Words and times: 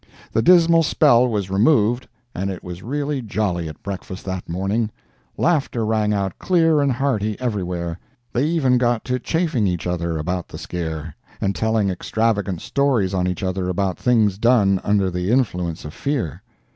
The 0.31 0.41
dismal 0.41 0.81
spell 0.81 1.27
was 1.27 1.51
removed, 1.51 2.07
and 2.33 2.49
it 2.49 2.63
was 2.63 2.81
really 2.81 3.21
jolly 3.21 3.67
at 3.69 3.83
breakfast 3.83 4.25
that 4.25 4.49
morning—laughter 4.49 5.85
rang 5.85 6.11
out 6.11 6.39
clear 6.39 6.81
and 6.81 6.91
hearty 6.91 7.39
everywhere. 7.39 7.99
They 8.33 8.45
even 8.45 8.79
got 8.79 9.05
to 9.05 9.19
chaffing 9.19 9.67
each 9.67 9.85
other 9.85 10.17
about 10.17 10.47
the 10.47 10.57
scare, 10.57 11.15
and 11.39 11.55
telling 11.55 11.91
extravagant 11.91 12.61
stories 12.61 13.13
on 13.13 13.27
each 13.27 13.43
other 13.43 13.69
about 13.69 13.99
things 13.99 14.39
done 14.39 14.81
under 14.83 15.11
the 15.11 15.29
influence 15.29 15.85
of 15.85 15.93
fear. 15.93 16.41